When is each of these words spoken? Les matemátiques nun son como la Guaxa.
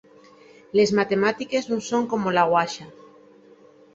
Les 0.77 0.91
matemátiques 0.99 1.63
nun 1.71 1.81
son 1.89 2.03
como 2.11 2.27
la 2.35 2.43
Guaxa. 2.51 2.85